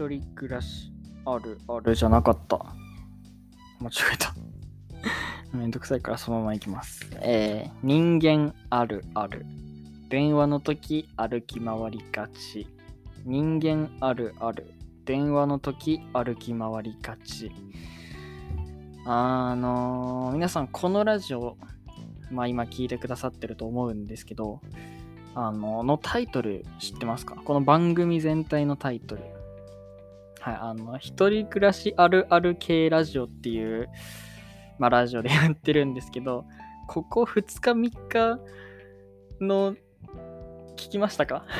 [0.00, 0.90] 一人暮らし
[1.26, 2.56] あるあるじゃなかった。
[3.80, 4.34] 間違えた。
[5.52, 7.06] めんどくさいからそのまま行きます。
[7.16, 9.44] えー、人間あるある。
[10.08, 12.66] 電話の時歩き回りがち。
[13.26, 14.72] 人間あるある。
[15.04, 17.52] 電話の時歩き回りがち。
[19.04, 21.58] あのー皆さんこのラジオ、
[22.30, 24.62] まあ今聞いてくださってると思うんですけど、
[25.34, 27.34] あの、のタイトル知ってますか？
[27.34, 29.39] この番組全体のタイトル。
[30.40, 33.88] はい、あの、一人暮らしあるある系ラジオっていう、
[34.78, 36.44] まあラジオでやってるんですけど、
[36.88, 38.40] ここ2日3日
[39.44, 39.74] の、
[40.76, 41.44] 聞きましたか？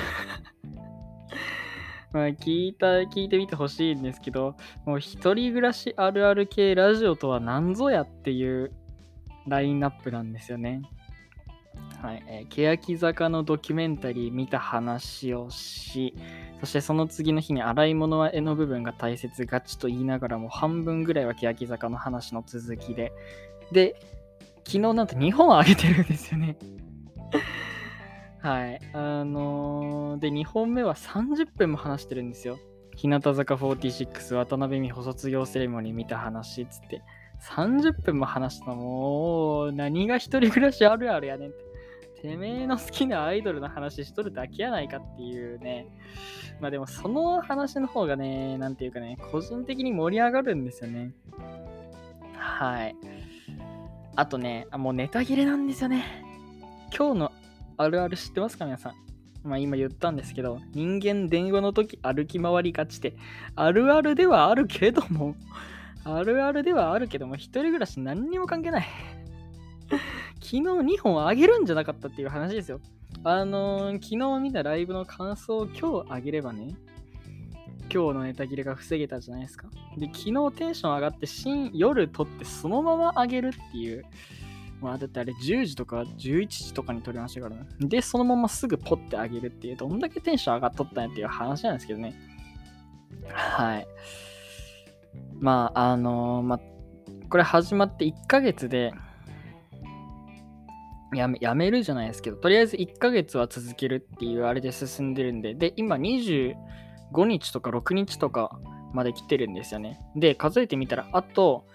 [2.13, 4.57] まあ聞いた、聞いてみてほしいんですけど、
[4.87, 8.73] もう一人暮らしあるある系ラジオとは何ぞやっていう
[9.47, 10.83] ラインナップなんですよね。
[12.03, 16.15] はい、えー、欅坂のドキュメンタリー見た話をし、
[16.61, 23.13] そしてその次の日に洗い物は絵の部分が大切ガチと言いながらも半分ぐらいは欅坂の話の続きで、
[23.71, 24.01] で、
[24.65, 26.57] 昨日なんと2本あげてるんですよね。
[28.41, 28.81] はい。
[28.95, 32.59] あのーで、2本目は30分も話してるんですよ。
[32.97, 37.03] 日向坂46渡辺美穂卒業セレモニー見た話っつって。
[37.43, 41.70] 30分も話したのもう何が一人暮らしあるあるやねんって。
[42.21, 45.87] てめえの好きなアイドルの話しとるだけやないかっていうね。
[46.61, 51.13] まあでもその話の方がね、なんていうかね、個人的に盛り上がるんですよね。
[52.37, 52.97] はい。
[54.17, 56.05] あとね、あもうネタ切れなんですよね。
[56.97, 57.33] 今日の
[57.77, 58.95] あるある知ってますか皆さん？
[59.43, 63.15] まあ今言ったんですけど、人間電話の時歩き回りがちで、
[63.55, 65.35] あるあるではあるけども、
[66.05, 68.87] あるあるではあるけども、一人暮らし何にも関係ない。
[70.51, 70.63] 昨日
[70.97, 72.81] 2本あげるんじゃなかったっていう話ですよ。
[73.23, 76.75] あのー昨日見たライブの感想を今日あげればね、
[77.83, 79.69] 今日のネタ切れが防げたじゃないですか。
[79.97, 84.05] で、昨日テンション上がって新夜撮ってそのままあげるっていう。
[84.81, 87.69] まあだってあれ10時とか11時とかに撮りましたからね。
[87.79, 92.13] で、そのまますぐポッてあげるっていう、どんだけテンション上がっとったんやっていう話なんですけどね。
[93.29, 93.87] はい。
[95.39, 96.61] まあ、あのーまあ、
[97.29, 98.93] これ始まって1ヶ月で、
[101.15, 106.55] やめやめるじゃないですけど、とりあえず1ヶ月は続けるっていうあれで進んでるんで、で、今25
[107.27, 108.59] 日とか6日とか
[108.93, 110.01] まで来てるんですよね。
[110.17, 111.67] で、数えてみたら、あと、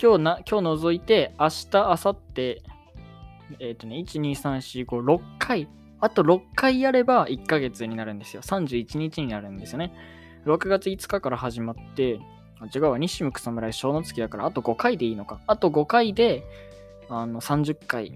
[0.00, 2.62] 今日な、今日除いて、明日、明後日、
[3.60, 5.68] えっ、とね、1、2、3、4、5、6回、
[6.00, 8.42] あと6回やれば1ヶ月になるんですよ。
[8.42, 9.92] 31日になるんですよね。
[10.46, 12.18] 6月5日から始まって、
[12.74, 15.40] 違うわ、西向草村小の月だから、あと5回でいいのか。
[15.46, 16.44] あと5回で、
[17.08, 18.12] あの、30回、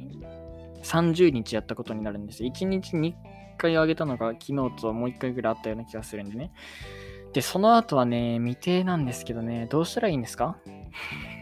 [0.83, 2.51] 30日やったことになるんですよ。
[2.51, 3.15] 1日2
[3.59, 6.53] 回上げたのが昨日ともう1回ぐらいあったような気がするんでね。
[7.33, 10.59] で、その後はね、未定なんですけどね、どうしたらいいんですか？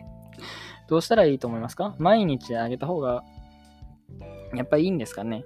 [0.89, 1.95] どうしたらいいと思いますか？
[1.99, 3.23] 毎日あげた方が、
[4.55, 5.45] やっぱりいいんですかね？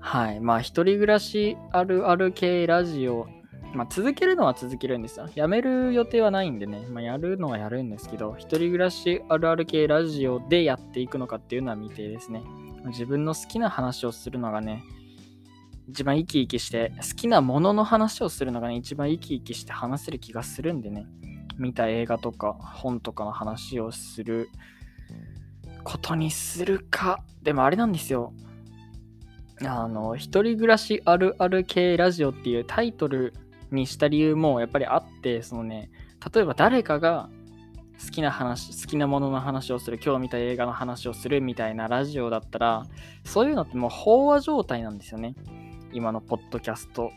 [0.00, 0.40] はい。
[0.40, 3.26] まあ、一人暮らしあるある系ラジオ、
[3.74, 5.28] まあ、続けるのは続けるんですよ。
[5.34, 12.42] やめる予定はないんでね、まあ、やるのはやるんですけど、一人暮らしあるある系ラジオでやっていくのかっていうのは未定ですね。
[12.86, 14.82] 自分の好きな話をするのがね、
[15.88, 21.06] 一番生き生きして、好きなものの話をするのがね、一番生き生きして話せる気がするんでね、
[21.58, 24.48] 見た映画とか本とかの話をする
[25.84, 27.22] ことにするか。
[27.42, 28.32] でもあれなんですよ。
[29.64, 33.32] あの、一人暮らしあるある系ラジオっていうタイトル
[33.70, 35.90] にした理由もやっぱりあって、そのね、
[36.34, 37.28] 例えば誰かが
[38.04, 42.82] 好きな話、好きなものの話をする、今日見た映画の話をするみたいなラジオだったら、
[43.24, 45.34] そういうのってもう飽和状態なんですよね。
[45.92, 47.10] 今のポッドキャスト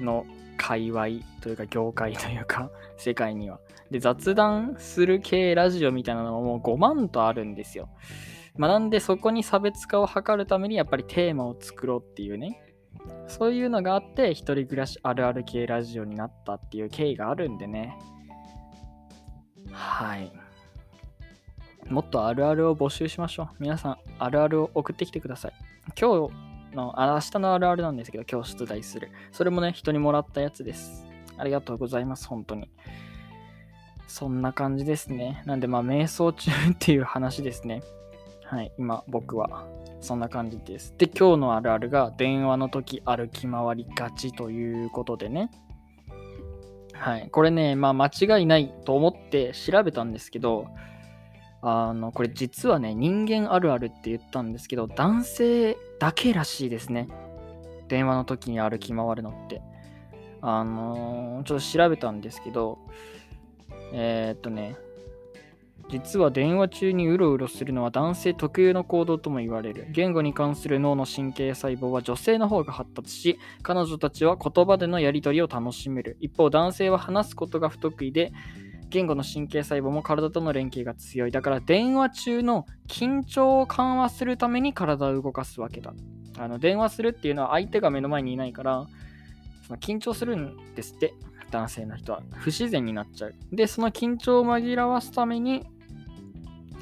[0.00, 0.24] の
[0.56, 1.06] 界隈
[1.40, 3.58] というか業界というか 世界には。
[3.90, 7.88] で、雑談する系ラジオみたいなのももう5万とあるんですよ。
[8.56, 12.62] まあ、なんでそこに差別化を図るためにやっぱりテーマを作ろうっていうね。
[13.26, 17.98] そういうのがあって、一人暮らしあるある系ラジオになったっていう経緯があるんでね。
[19.72, 20.32] はい。
[21.88, 23.48] もっとあるあるを募集しましょう。
[23.58, 25.52] 皆さん、あるあるを送ってきてください。
[26.00, 29.10] 今日の、あ明日のあるあるなんですけど、今日出題する。
[29.32, 31.06] それもね、人にもらったやつです。
[31.36, 32.70] ありがとうございます、本当に。
[34.06, 35.42] そんな感じですね。
[35.44, 37.82] なんで、まあ、瞑想中っていう話ですね。
[38.46, 39.66] はい、今、僕は。
[40.00, 40.94] そんな感じです。
[40.98, 45.50] で、今日のあるあるが、電話の時歩き回りがちということでね。
[46.92, 50.68] はい、これね、まあ、間違いないと思って調べたんですけど、
[51.62, 57.08] あの、これ実はね、人間あるあるって言ったんですけど、男性だけらしいですね。
[57.88, 59.62] 電話の時に歩き回るのって。
[60.42, 62.78] あのーちょっと調べたんですけど、
[63.94, 64.76] えーっとね、
[65.90, 69.86] 実は電話中にうろうろするのは男性特有の行動とも言われる。
[69.90, 76.16] 言語に関する脳の神経細胞は女性の方が発達し、彼女たちは言葉でのやり取りを楽しめる。
[76.20, 78.32] 一方、男性は話すことが不得意で、
[78.90, 81.30] 言語の神経細胞も体との連携が強い。
[81.30, 85.92] だから電話中の緊張を緩和するために体を動かすわけだ。
[86.38, 88.86] あの電話するっていうのは相手が目の前にいないから、
[89.66, 91.14] その緊張するんですって、
[91.50, 92.22] 男性の人は。
[92.32, 93.34] 不自然になっちゃう。
[93.52, 95.64] で、その緊張を紛らわすために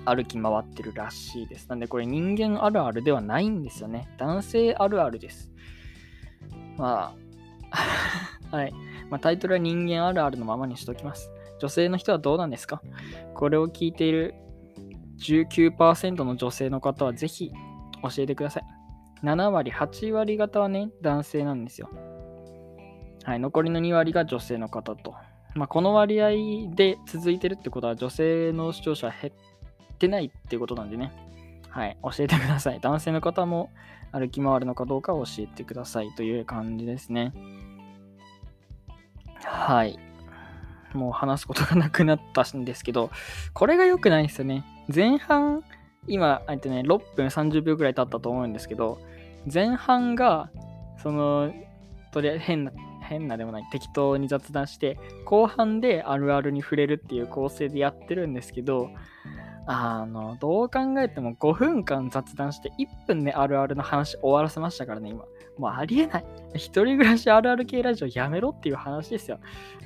[0.04, 1.68] 歩き回ってるらしいです。
[1.68, 4.08] なんでこれ人間あるあるではないんですよね。
[4.18, 5.50] 男性あるあるです。
[6.76, 7.14] ま
[7.70, 7.76] あ、
[8.56, 8.72] はい。
[9.10, 11.30] まあ、タイトルは人間あるあるのままにしときます。
[11.58, 12.82] 女性の人はどうなんですか？
[13.34, 14.34] これを聞いている
[15.18, 17.52] 19%の女性の方はぜひ
[18.02, 18.64] 教えてください。
[19.22, 21.88] 7割、8割方はね、男性なんですよ。
[23.24, 25.14] はい、残りの2割が女性の方と。
[25.54, 29.34] まあ、この割合で続いてるってことは女性の視聴者減っ
[30.02, 31.12] てないっていうことなんでね。
[31.70, 32.80] はい、教えてください。
[32.80, 33.70] 男性の方も
[34.12, 37.32] 歩き回るのかどうか教えてくださいという感じですね。
[39.44, 39.98] はい。
[40.92, 43.10] もう話すことがなくなったんですけど、
[43.54, 44.64] これが良くないですよね。
[44.94, 45.64] 前半、
[46.06, 48.98] 今、えっとね、6分30秒ぐらい経ったと思うんですけど、
[49.52, 50.50] 前半が、
[50.98, 51.52] その、
[52.12, 52.72] とりあえず変な、
[53.02, 58.90] 変なでもない、適当に雑談して、後半であるあるに触れるっていう構成でやってるんですけど、
[59.66, 65.24] あの、どう考えても5分間雑談して1分であるあるの話終わらせましたからね、今。
[65.58, 66.24] もうありえない。
[66.54, 69.38] 一人暮らしあるある系ラジオやめろっていう話ですよ。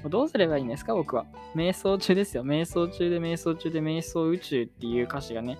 [0.02, 1.26] もうどうすればいいんですか、僕は。
[1.54, 2.44] 瞑想中ですよ。
[2.44, 5.58] 瞑想中で瞑想中で瞑想宇宙っていう歌詞がね、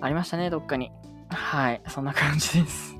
[0.00, 0.90] ありましたね、どっかに。
[1.28, 2.96] はい、そんな感じです。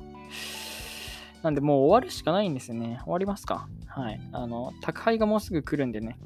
[1.43, 2.99] なんでもう終わるしかないんですよね。
[3.03, 3.67] 終わりますか。
[3.87, 4.19] はい。
[4.31, 6.17] あの、宅配がもうすぐ来るんでね。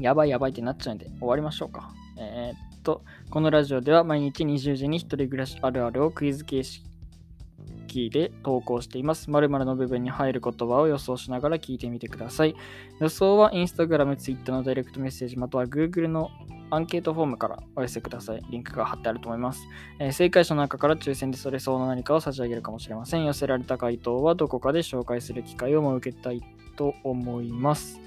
[0.00, 1.92] やばいやばいってなっちゃうんで、終わりましょうか。
[2.22, 9.30] えーっと、このラジオでは毎日20時に一人暮らしあるあるをクイズ形式で投稿しています。
[9.30, 12.54] 〇〇の部分に入る言葉を予想しながら聞いてみてください。
[13.00, 16.30] 予想は Instagram、Twitter のダイレクトメッセージ、または Google の
[16.70, 18.42] アンケートフォームからお寄せください。
[18.50, 19.62] リンクが貼ってあると思います。
[19.98, 23.24] えー正解者の中から抽選でそれ相応の何かを差し上げるかもしれません。
[23.24, 26.42] 寄せられた回答はどこかで紹介する機会を設けたい
[26.76, 28.00] と思います。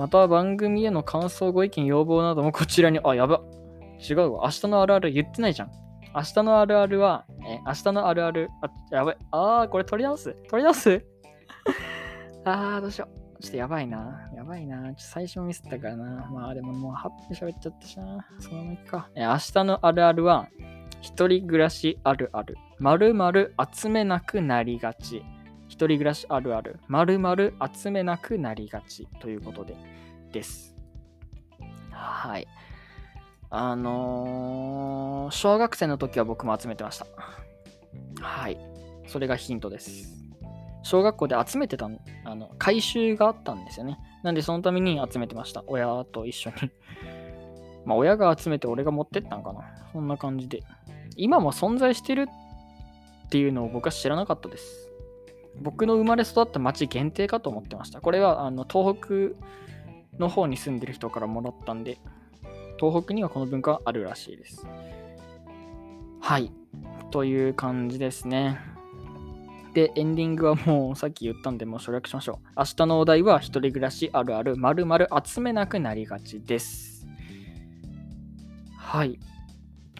[0.00, 3.42] また番組への感想、ご意見、要望などもこちらに、あ、やば。
[4.00, 4.44] 違うわ。
[4.44, 5.70] 明日のあるある言ってないじゃん。
[6.14, 9.16] 明日のあるあるは、え明日のあるある、あ、やばい。
[9.30, 10.34] あー、これ取り直す？
[10.48, 11.04] 取り直す？
[12.46, 13.08] あー、どうしよ
[13.38, 13.42] う。
[13.42, 14.30] ちょっとやばいな。
[14.34, 14.94] やばいな。
[14.94, 16.30] ちょ最初ミスったからな。
[16.32, 18.26] まあでももう8分喋っちゃったしな。
[18.38, 19.10] そのままいくか。
[19.14, 20.48] え明日のあるあるは、
[21.02, 22.56] 一人暮らしあるある。
[22.78, 25.22] まるまる集めなくなりがち。
[25.70, 26.80] 一人暮らしあるある。
[26.88, 29.06] まるまる集めなくなりがち。
[29.20, 29.76] ということで、
[30.32, 30.74] です。
[31.92, 32.48] はい。
[33.50, 37.06] あのー小学生の時は僕も集めてました。
[38.20, 38.58] はい。
[39.06, 40.12] それがヒントです。
[40.82, 41.88] 小学校で集めてた
[42.24, 43.96] あの、回収があったんですよね。
[44.24, 45.62] なんでそのために集めてました。
[45.68, 46.56] 親と一緒に。
[47.86, 49.60] まあ、親が集めて俺が持ってったんかな。
[49.92, 50.64] そんな感じで。
[51.16, 52.28] 今も存在してる
[53.26, 54.89] っていうのを僕は知らなかったです。
[55.56, 58.00] 僕の生まれ育った町限定かと思ってました。
[58.00, 62.00] これはあの東北の方に住んでる人からもらったんで、
[62.78, 64.66] 東北にはこの文化あるらしいです。
[66.20, 66.52] はい。
[67.10, 68.58] という感じですね。
[69.74, 72.48] で、エンディングはもうさっき言ったんで、もう省略しましょう。
[72.56, 77.06] 明日のお題は、一人暮らしあるある、まるまる集めなくなりがちです。
[78.76, 79.18] はい。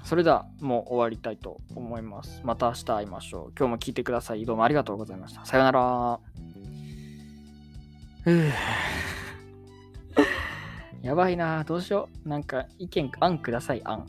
[0.04, 2.40] それでは、もう終わりたいと思います。
[2.44, 3.52] また明日会いましょう。
[3.58, 4.44] 今日も聞いてください。
[4.44, 5.44] どうもありがとうございました。
[5.44, 6.20] さよなら。
[11.02, 12.28] やばいなどうしよう。
[12.28, 14.06] なんか意見、案ください、案。